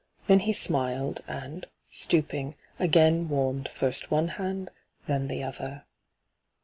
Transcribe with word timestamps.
Then 0.25 0.39
he 0.39 0.51
smiled, 0.51 1.21
and, 1.27 1.67
stooping; 1.91 2.55
again 2.79 3.29
warmed 3.29 3.69
first 3.69 4.09
one 4.09 4.29
hand, 4.29 4.71
then 5.05 5.27
the 5.27 5.43
other. 5.43 5.85